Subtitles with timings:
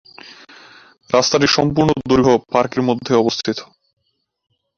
[1.09, 3.57] রাস্তাটির সম্পূর্ণ দৈর্ঘ্য পার্কের মধ্যে অবস্থিত।